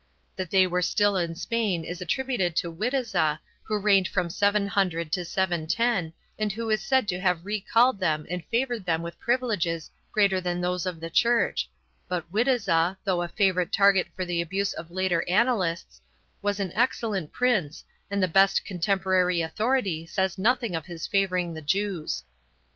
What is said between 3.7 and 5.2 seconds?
reigned from 700